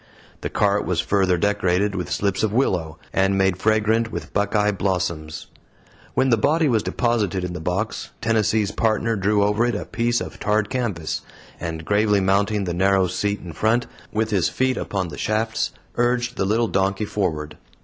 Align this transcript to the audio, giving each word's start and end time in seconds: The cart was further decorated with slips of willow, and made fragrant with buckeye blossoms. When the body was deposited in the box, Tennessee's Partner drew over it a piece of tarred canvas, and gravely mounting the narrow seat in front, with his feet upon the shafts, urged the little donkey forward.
The 0.41 0.49
cart 0.49 0.83
was 0.83 0.99
further 0.99 1.37
decorated 1.37 1.93
with 1.93 2.09
slips 2.11 2.41
of 2.41 2.51
willow, 2.51 2.97
and 3.13 3.37
made 3.37 3.57
fragrant 3.61 4.11
with 4.11 4.33
buckeye 4.33 4.71
blossoms. 4.71 5.45
When 6.15 6.31
the 6.31 6.39
body 6.39 6.67
was 6.67 6.81
deposited 6.81 7.43
in 7.43 7.53
the 7.53 7.59
box, 7.59 8.09
Tennessee's 8.19 8.71
Partner 8.71 9.15
drew 9.15 9.43
over 9.43 9.63
it 9.63 9.75
a 9.75 9.85
piece 9.85 10.19
of 10.19 10.39
tarred 10.39 10.71
canvas, 10.71 11.21
and 11.59 11.85
gravely 11.85 12.19
mounting 12.19 12.63
the 12.63 12.73
narrow 12.73 13.05
seat 13.05 13.41
in 13.41 13.53
front, 13.53 13.85
with 14.11 14.31
his 14.31 14.49
feet 14.49 14.75
upon 14.75 15.09
the 15.09 15.19
shafts, 15.19 15.69
urged 15.97 16.35
the 16.35 16.45
little 16.45 16.67
donkey 16.67 17.05
forward. 17.05 17.57